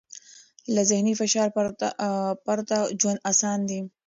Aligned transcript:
له 0.73 0.81
ذهني 0.89 1.13
فشار 1.21 1.47
پرته 2.45 2.77
ژوند 2.99 3.19
اسان 3.31 3.59
دی. 3.69 3.79